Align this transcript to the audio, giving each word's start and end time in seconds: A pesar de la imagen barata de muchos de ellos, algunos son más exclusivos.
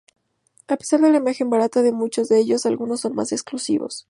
A 0.67 0.77
pesar 0.77 0.99
de 1.01 1.11
la 1.11 1.19
imagen 1.19 1.51
barata 1.51 1.83
de 1.83 1.91
muchos 1.91 2.27
de 2.27 2.39
ellos, 2.39 2.65
algunos 2.65 3.01
son 3.01 3.13
más 3.13 3.31
exclusivos. 3.31 3.99